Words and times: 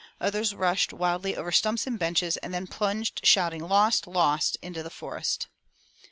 Others 0.19 0.55
rushed 0.55 0.93
wildly 0.93 1.35
over 1.35 1.51
the 1.51 1.55
stumps 1.55 1.85
and 1.85 1.99
benches, 1.99 2.35
and 2.37 2.51
then 2.51 2.65
plunged, 2.65 3.23
shouting 3.23 3.61
'Lost! 3.61 4.07
Lost!' 4.07 4.57
into 4.59 4.81
the 4.81 4.89
forest." 4.89 5.47